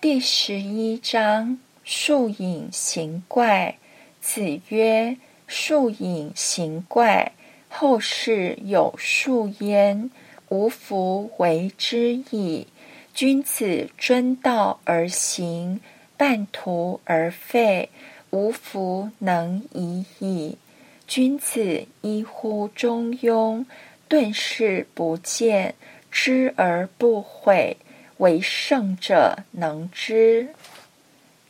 [0.00, 3.76] 第十一章：树影形怪。
[4.18, 7.32] 子曰：“树影形怪，
[7.68, 10.10] 后世有树焉，
[10.48, 12.66] 无弗为之矣。
[13.12, 15.80] 君子遵道而行，
[16.16, 17.90] 半途而废，
[18.30, 20.56] 无弗能已矣。
[21.06, 23.66] 君子依乎中庸，
[24.08, 25.74] 顿视不见，
[26.10, 27.76] 知而不悔。”
[28.20, 30.50] 为圣者能之。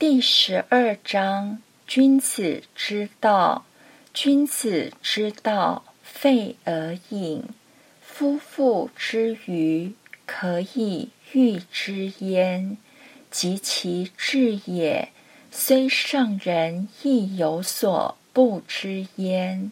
[0.00, 3.64] 第十二章：君子之道，
[4.12, 7.44] 君子之道废而隐。
[8.00, 9.92] 夫妇之愚，
[10.26, 12.76] 可以喻之焉。
[13.30, 15.10] 及其智也，
[15.52, 19.70] 虽圣人亦有所不知焉。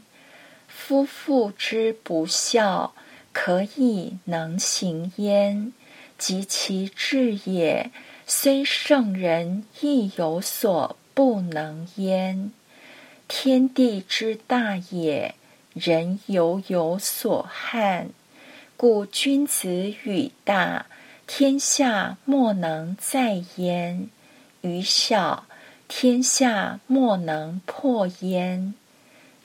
[0.69, 2.95] 夫妇之不孝，
[3.33, 5.73] 可以能行焉。
[6.25, 7.91] 及其智也，
[8.27, 12.51] 虽圣人亦有所不能焉。
[13.29, 15.35] 天地之大也，
[15.75, 18.09] 人犹有所憾。
[18.79, 20.87] 故君子与大，
[21.27, 24.09] 天下莫能载焉；
[24.63, 25.45] 与小，
[25.89, 28.73] 天下莫能破焉。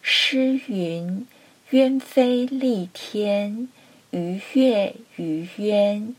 [0.02, 1.28] 诗云
[1.72, 3.68] ：“鸢飞戾天，
[4.12, 6.16] 鱼跃于渊。”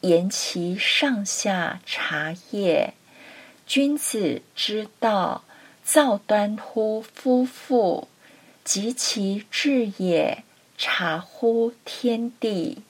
[0.00, 2.94] 言其上下察也。
[3.66, 5.44] 君子之道，
[5.84, 8.08] 造端乎夫妇；
[8.64, 10.42] 及其智也，
[10.76, 12.82] 察乎天地。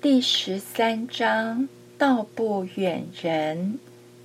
[0.00, 3.78] 第十三章：道不远人。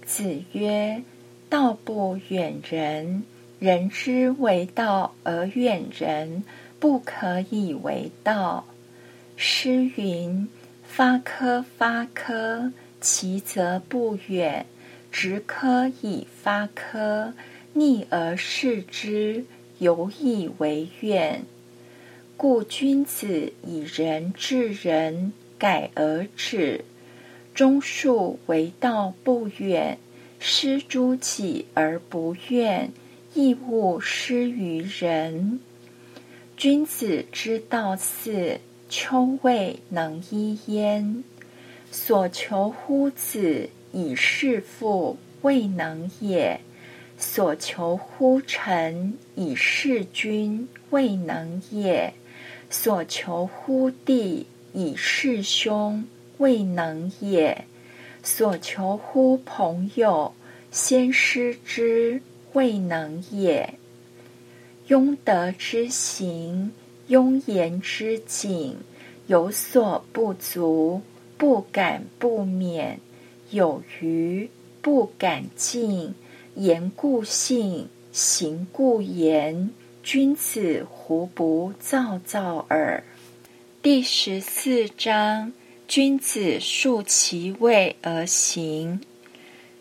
[0.05, 1.03] 子曰
[1.49, 3.23] ：“道不远人，
[3.59, 6.43] 人之为道而远人，
[6.79, 8.65] 不可以为道。”
[9.37, 10.49] 诗云。
[10.93, 14.65] 发科发科，其则不远；
[15.09, 17.33] 直科以发科，
[17.71, 19.45] 逆而视之，
[19.79, 21.45] 犹以为怨。
[22.35, 26.83] 故君子以仁治人，改而止。
[27.55, 29.97] 忠恕为道不远，
[30.39, 32.91] 施诸己而不怨，
[33.33, 35.61] 亦勿施于人。
[36.57, 38.59] 君子之道四。
[38.93, 41.23] 秋未能一焉，
[41.89, 46.59] 所求乎子以事父，未能也；
[47.17, 52.11] 所求乎臣以事君，未能也；
[52.69, 56.05] 所求乎弟以事兄，
[56.39, 57.63] 未能也；
[58.21, 60.33] 所求乎朋友，
[60.69, 63.73] 先师之，未能也。
[64.89, 66.73] 庸德之行。
[67.11, 68.77] 庸言之谨，
[69.27, 71.01] 有所不足，
[71.37, 72.99] 不敢不勉；
[73.49, 74.49] 有余，
[74.81, 76.15] 不敢进。
[76.55, 79.71] 言故信，行故言。
[80.01, 83.03] 君子胡不躁躁耳？
[83.81, 85.51] 第十四章：
[85.89, 89.01] 君子述其位而行。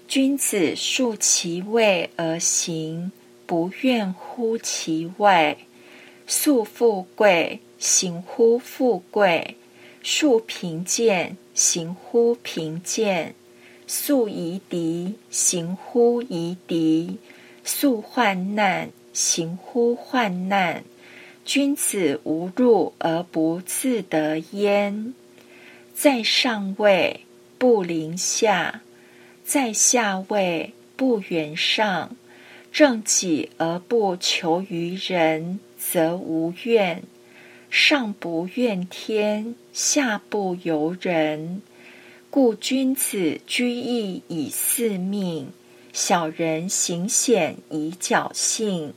[0.08, 3.12] 君子述其位而行，
[3.46, 5.56] 不怨乎其外。
[6.32, 9.56] 素富贵，行乎富贵；
[10.00, 13.32] 素贫贱，行乎贫贱；
[13.88, 17.16] 素夷狄，行乎夷狄；
[17.64, 20.84] 素患难，行乎患难。
[21.44, 25.12] 君子无入而不自得焉。
[25.96, 27.22] 在上位
[27.58, 28.82] 不临下，
[29.44, 32.14] 在下位不远上。
[32.70, 35.58] 正己而不求于人。
[35.82, 37.02] 则无怨，
[37.70, 41.62] 上不怨天，下不尤人。
[42.28, 45.48] 故君子居易以四命，
[45.92, 48.92] 小人行险以侥幸。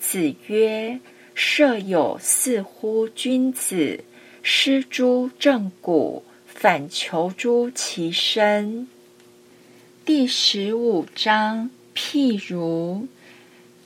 [0.00, 0.98] 子曰
[1.34, 4.02] ：“设有四乎君子，
[4.42, 8.88] 失诸正骨，反求诸其身。”
[10.04, 13.06] 第十五章：譬如，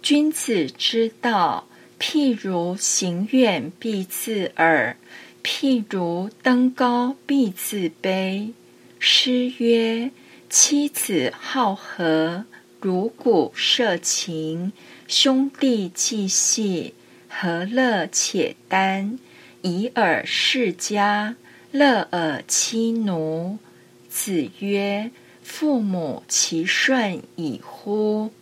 [0.00, 1.68] 君子之道。
[2.04, 4.96] 譬如行远必自耳，
[5.44, 8.50] 譬如登高必自卑。
[8.98, 10.10] 诗曰
[10.50, 12.44] ：“妻子好合，
[12.80, 14.72] 如鼓瑟琴；
[15.06, 16.94] 兄弟既细，
[17.28, 19.20] 和乐且耽。
[19.62, 21.36] 以尔世家，
[21.70, 23.58] 乐尔妻奴。”
[24.10, 25.12] 子曰
[25.44, 28.32] ：“父母其顺矣乎！”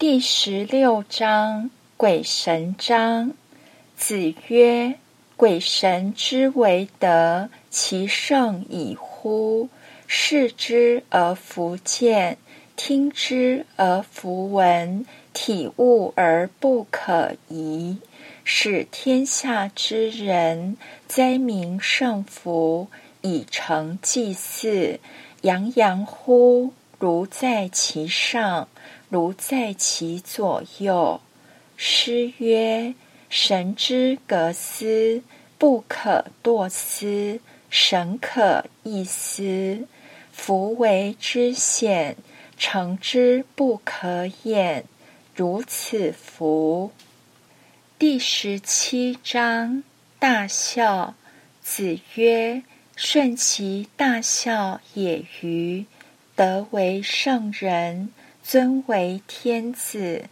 [0.00, 1.70] 第十六章。
[1.98, 3.32] 鬼神章，
[3.96, 4.96] 子曰
[5.34, 9.70] ：“鬼神之为德，其圣矣乎！
[10.06, 12.36] 视之而弗见，
[12.76, 17.96] 听之而弗闻，体悟而不可疑，
[18.44, 20.76] 使天下之人
[21.08, 22.88] 灾民圣福，
[23.22, 25.00] 以成祭祀。
[25.40, 28.68] 洋洋乎如在其上，
[29.08, 31.22] 如在其左右。
[31.76, 32.94] 诗曰
[33.28, 35.22] ：“神之格思，
[35.58, 39.86] 不可惰思。”神可意思，
[40.32, 42.16] 夫为之险，
[42.56, 44.84] 诚之不可掩。
[45.34, 46.92] 如此福。
[47.98, 49.82] 第十七章：
[50.18, 51.14] 大孝。
[51.60, 52.62] 子曰
[52.96, 55.84] ：“顺其大孝也与？
[56.36, 58.10] 德为圣人，
[58.42, 60.24] 尊为天子，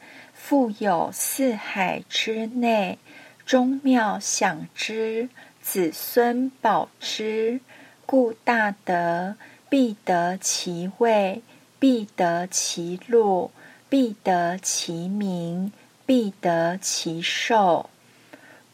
[0.47, 2.99] 富有四海之内，
[3.47, 5.31] 宗庙享之。”
[5.63, 7.61] 子孙保之，
[8.05, 9.37] 故大德
[9.71, 11.41] 必得其位，
[11.79, 13.53] 必得其禄，
[13.89, 15.73] 必得其名，
[16.05, 17.89] 必得其寿。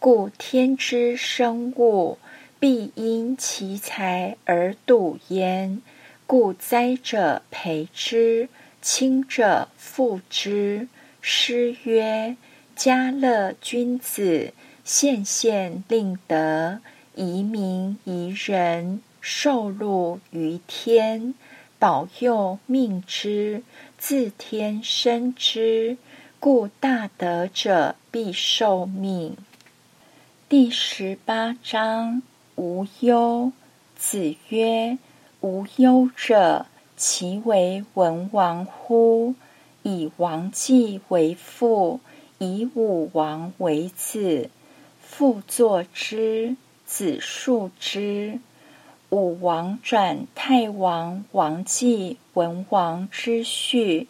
[0.00, 2.18] 故天之生物，
[2.58, 5.80] 必因其才而笃焉。
[6.26, 8.48] 故灾者培之，
[8.82, 10.88] 亲者覆之。
[11.20, 12.36] 诗曰
[12.76, 14.52] ：“家乐君子。”
[14.82, 16.80] 献献令德，
[17.14, 21.34] 移民宜人，受禄于天，
[21.78, 23.62] 保佑命之，
[23.98, 25.96] 自天生之。
[26.40, 29.36] 故大德者必受命。
[30.48, 32.22] 第十八章：
[32.56, 33.52] 无忧。
[33.94, 34.98] 子曰
[35.40, 39.34] ：“无忧者，其为文王乎？
[39.82, 42.00] 以王季为父，
[42.38, 44.50] 以武王为子。”
[45.00, 46.56] 父作之，
[46.86, 48.38] 子述之。
[49.10, 54.06] 武王转太王王继文王之序，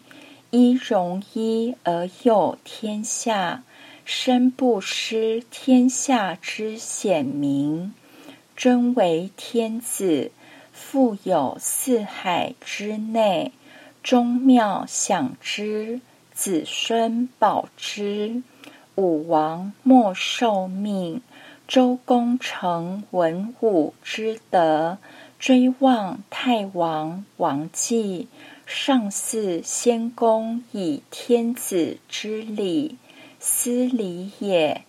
[0.51, 3.63] 一容一而有天下，
[4.05, 7.95] 身不失天下之显明。
[8.55, 10.31] 尊为天子，
[10.71, 13.53] 富有四海之内，
[14.03, 16.01] 宗庙享之，
[16.33, 18.43] 子孙保之。
[18.97, 21.23] 武王莫受命，
[21.69, 24.99] 周公成文武之德，
[25.39, 28.29] 追望太王王继，
[28.67, 32.97] 上祀先公以天子之礼，
[33.39, 34.83] 斯礼也。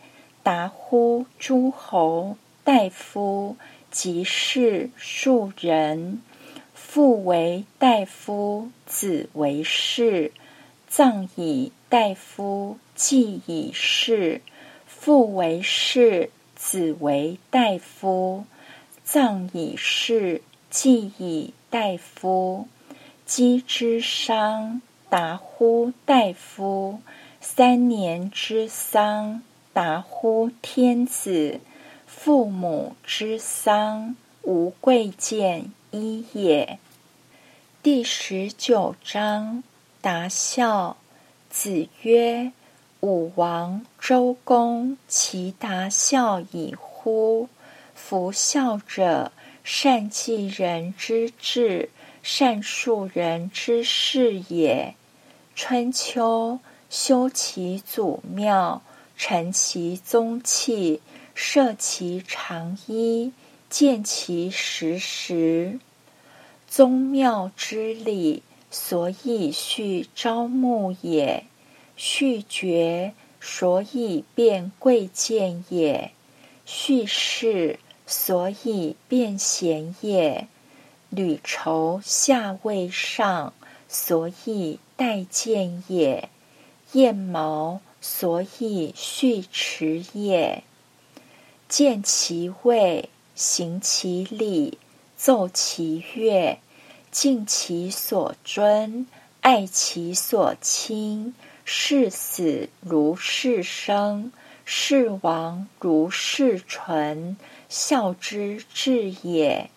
[0.44, 3.56] 达乎诸侯大夫，
[3.92, 6.20] 及士庶人，
[6.94, 10.34] 父为大夫，子为士，
[10.90, 12.80] 葬以大夫。
[12.96, 14.42] 既以士，
[14.86, 18.44] 父为士，子为大夫；
[19.06, 22.68] 葬以士，祭以大夫。
[23.26, 27.00] 姬之丧，达乎大夫；
[27.40, 29.42] 三年之丧，
[29.72, 31.62] 达乎天子。
[32.06, 36.80] 父母之丧，无贵贱一也。
[37.84, 39.62] 第十九章：
[40.02, 40.98] 达孝。
[41.50, 42.52] 子曰。
[43.02, 47.50] 武王、周公，其达孝矣乎！
[47.96, 49.32] 夫孝者，
[49.64, 51.90] 善继人之志，
[52.22, 54.94] 善述人之事也。
[55.56, 56.60] 春秋，
[56.92, 58.84] 修其祖庙，
[59.18, 61.02] 成其宗器，
[61.34, 63.34] 设其长衣，
[63.72, 65.80] 见其实时。
[66.68, 71.46] 宗庙之礼，所以序朝暮也。
[71.96, 76.12] 序爵，所以变贵贱也；
[76.66, 80.48] 序士，所以变贤也；
[81.10, 83.54] 履绸下位上，
[83.88, 86.30] 所以待见也；
[86.92, 90.64] 燕毛，所以序迟也。
[91.70, 94.78] 见其位，行其礼，
[95.18, 96.60] 奏其乐，
[97.10, 99.08] 敬其所尊，
[99.42, 101.34] 爱其所亲。
[101.64, 104.34] 视死如视生，
[104.66, 107.38] 视亡如视存，
[107.70, 109.70] 孝之至也。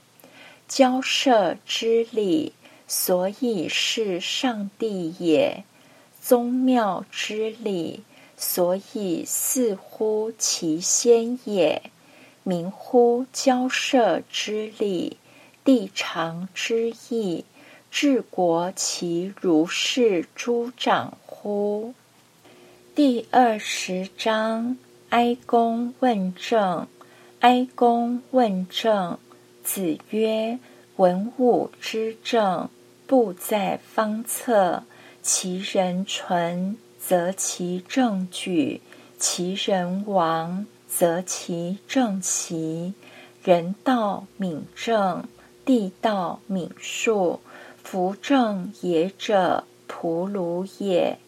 [0.66, 2.54] 交涉之礼，
[2.88, 5.62] 所以是上帝也；
[6.20, 8.02] 宗庙之礼，
[8.37, 11.90] 所以似乎其先也。
[12.44, 15.16] 民乎交涉之礼，
[15.64, 17.44] 地长之义。
[17.90, 21.94] 治国其如是诸长乎？
[22.94, 24.76] 第二十章：
[25.08, 26.86] 哀公问政。
[27.40, 29.18] 哀公问政。
[29.62, 30.58] 子曰
[30.96, 32.68] ：“文武之政，
[33.06, 34.82] 不在方策。
[35.22, 38.80] 其人存，则其政举；
[39.18, 42.94] 其人亡，则其正其。
[43.42, 45.24] 人道敏政，
[45.64, 47.40] 地道敏术。
[47.82, 51.18] 夫政也者，仆鲁也。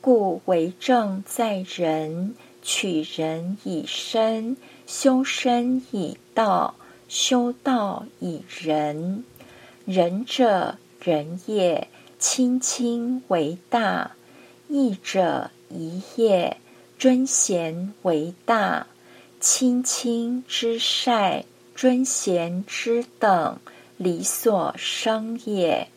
[0.00, 6.74] 故为政在人，取人以身，修身以道，
[7.08, 9.24] 修道以仁。
[9.84, 11.88] 仁者，仁也。
[12.18, 14.12] 亲亲为大，
[14.68, 16.56] 义者宜也；
[16.98, 18.86] 尊贤为大，
[19.44, 21.44] 亲亲之善，
[21.74, 23.58] 尊贤之等，
[23.96, 25.88] 理所生也。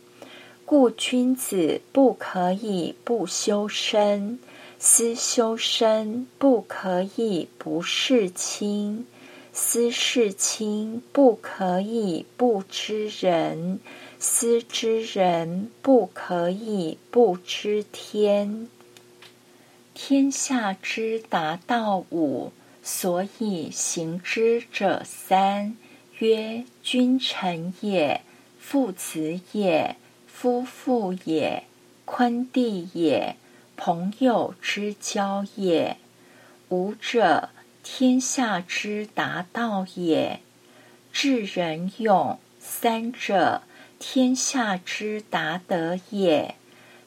[0.66, 4.40] 故君子不可以不修身，
[4.80, 9.06] 思修身不可以不事亲，
[9.54, 13.80] 思事亲不可以不知人。
[14.18, 18.68] 思知人不可以不知天。
[19.94, 22.52] 天下之达道五，
[22.88, 25.76] 所以行之者三：
[26.20, 28.22] 曰君臣也，
[28.60, 29.96] 父子也，
[30.28, 31.64] 夫妇也，
[32.06, 33.38] 坤弟也，
[33.76, 35.98] 朋友之交也。
[36.70, 37.50] 五者，
[37.82, 40.40] 天下之达道也。
[41.12, 43.64] 智仁勇三者。
[43.98, 46.54] 天下之达德也，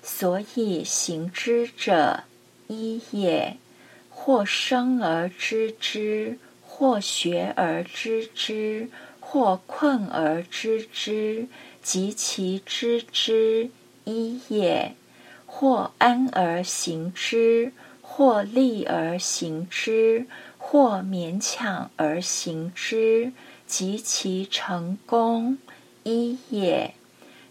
[0.02, 2.24] 所以行之者
[2.66, 3.58] 一也。
[4.20, 8.88] 或生而知之，或学而知之，
[9.20, 11.46] 或困而知之，
[11.82, 13.70] 及其知之
[14.04, 14.94] 一也。
[15.46, 17.72] 或安而行之，
[18.02, 20.26] 或利而行之，
[20.58, 23.32] 或勉强而行之，
[23.66, 25.56] 及其成功。
[26.02, 26.92] 一也。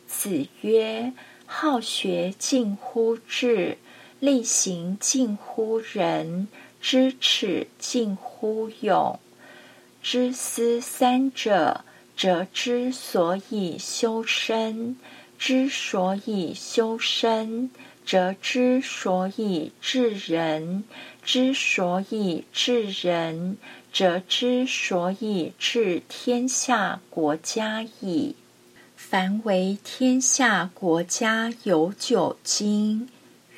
[0.06, 1.12] 子曰
[1.48, 3.78] ：“好学近乎智，
[4.20, 6.48] 力行近乎仁，
[6.82, 9.20] 知耻近乎勇。
[10.02, 11.84] 知思三者，
[12.16, 14.96] 则之所以修身；
[15.38, 17.70] 之所以修身，
[18.06, 20.84] 则之所以治人；
[21.24, 23.58] 之所以治人，
[23.94, 28.36] 则之所以治天下国家矣。”
[28.96, 33.08] 凡为天下国家有九经，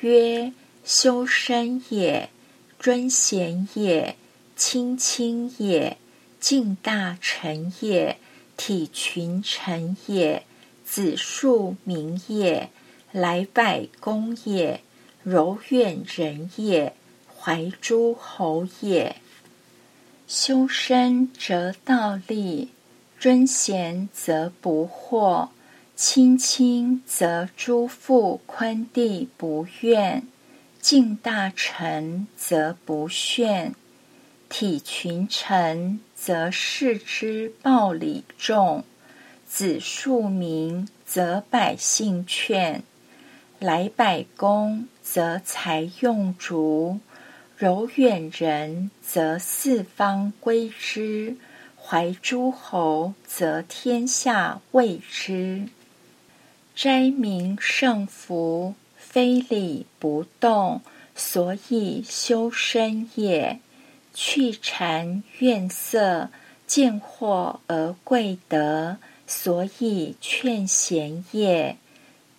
[0.00, 0.52] 曰：
[0.84, 2.30] 修身也，
[2.78, 4.16] 尊贤也，
[4.56, 5.96] 亲亲也，
[6.38, 8.18] 敬大臣也，
[8.56, 10.44] 体群臣也，
[10.84, 12.70] 子庶民也，
[13.12, 14.80] 来百公也，
[15.22, 16.94] 柔远人也，
[17.38, 19.16] 怀诸侯也。
[20.26, 22.70] 修身则道立。
[23.20, 25.50] 尊贤则不惑，
[26.02, 30.26] 亲亲则诸父坤弟不怨，
[30.80, 33.74] 敬大臣则不炫，
[34.48, 38.82] 体群臣则视之暴礼重，
[39.46, 42.82] 子庶民则百姓劝，
[43.58, 46.98] 来百公则财用足，
[47.58, 51.36] 柔远人则四方归之。
[51.76, 55.66] 怀诸侯，则天下畏之。
[56.82, 60.80] 斋民胜福，非礼不动，
[61.14, 63.60] 所以修身也。
[64.14, 66.30] 去谗怨色，
[66.66, 68.96] 见惑而贵德，
[69.26, 71.76] 所以劝贤也。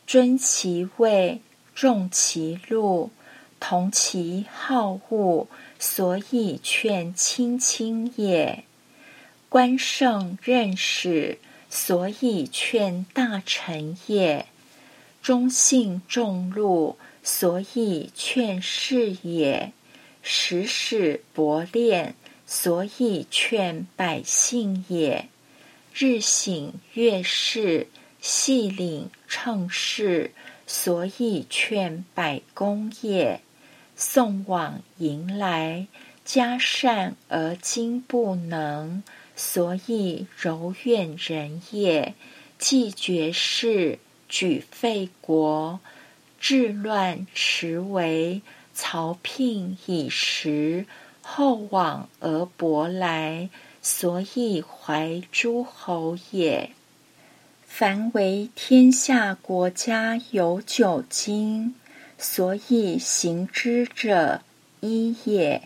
[0.08, 1.42] 尊其位，
[1.76, 3.12] 重其禄，
[3.60, 5.46] 同其好恶，
[5.78, 8.64] 所以劝亲亲也。
[9.50, 11.38] 官圣任使，
[11.74, 14.46] 所以劝大臣也；
[15.22, 19.72] 忠信重禄，所以劝士也；
[20.22, 22.14] 时使薄练，
[22.46, 25.28] 所以劝百姓也；
[25.94, 27.88] 日省月事，
[28.20, 30.34] 细领称事，
[30.68, 33.40] 所以劝百公也。
[33.96, 35.88] 送往迎来，
[36.26, 39.04] 嘉善而今不能。
[39.44, 42.14] 所以柔远人也，
[42.60, 43.98] 既绝世，
[44.30, 45.80] 举废国，
[46.40, 48.44] 治乱持为，
[48.76, 50.86] 曹聘以时，
[51.24, 53.50] 后往而薄来，
[53.82, 56.70] 所以怀诸侯也。
[57.66, 61.74] 凡为天下国家有九经，
[62.20, 64.42] 所以行之者
[64.82, 65.64] 一也。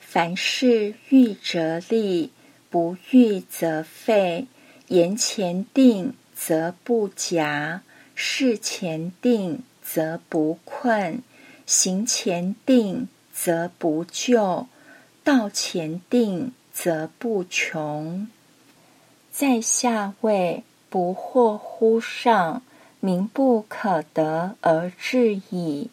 [0.00, 2.32] 凡事预则立。
[2.72, 4.46] 不欲则废，
[4.88, 7.80] 言前定，则不夹；
[8.14, 11.18] 事前定，则不困；
[11.66, 14.68] 行前定，则不就；
[15.22, 18.26] 道前定，则不穷。
[19.30, 22.62] 在下位，不惑乎上，
[23.00, 25.90] 名不可得而治矣。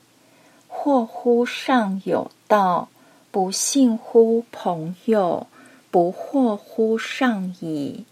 [0.70, 2.88] 或乎上有道，
[3.32, 5.46] 不信乎朋友，
[5.92, 8.06] 不惑乎上矣。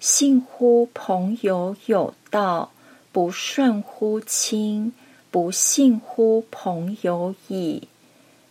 [0.00, 2.72] 信乎朋友有道，
[3.12, 4.92] 不顺乎亲，
[5.30, 7.88] 不信乎朋友矣。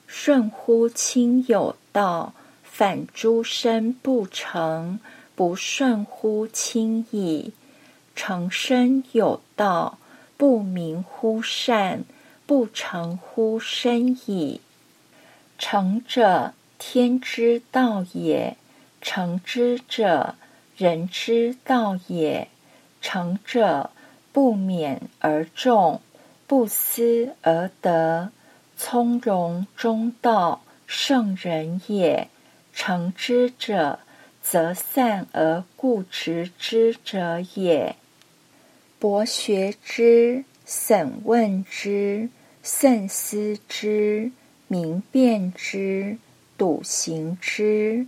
[0.07, 4.99] 顺乎亲有道，反诸身不成，
[5.35, 7.53] 不顺乎亲矣。
[8.15, 9.97] 成身有道，
[10.37, 12.03] 不明乎善。
[12.47, 14.59] 不成乎身矣。
[15.57, 18.57] 成者，天之道也；
[19.01, 20.35] 成之者，
[20.77, 22.47] 人之道也。
[23.01, 23.89] 成者，
[24.31, 25.99] 不勉而众，
[26.45, 28.31] 不思而得，
[28.77, 32.27] 从容中道，圣人也。
[32.73, 33.99] 成之者，
[34.41, 37.95] 则善而固执之者也。
[38.99, 42.29] 博学之，审问之。
[42.63, 44.31] 慎思之，
[44.67, 46.17] 明辨之，
[46.59, 48.05] 笃行之。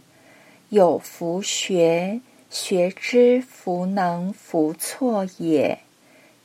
[0.74, 5.78] 有弗学，学之弗能弗错也；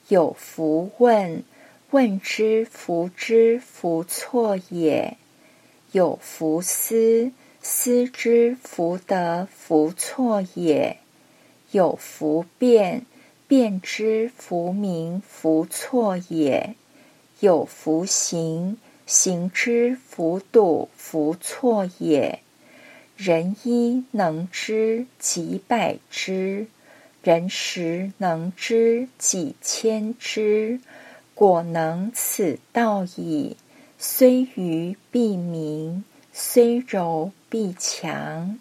[0.08, 1.42] 有弗问，
[1.92, 5.14] 问之弗知弗错也；
[5.92, 7.32] 有弗思，
[7.62, 10.99] 思之弗得弗错也；
[11.70, 13.06] 有弗辩，
[13.47, 16.75] 辩之弗明弗错也。
[17.40, 22.40] 有弗行，行之弗笃弗错也。
[23.18, 26.68] 人一能知几百之，
[27.20, 30.78] 人十能知几千之。
[31.34, 33.56] 果能此道矣。
[33.98, 38.57] 虽愚必明，虽柔必强。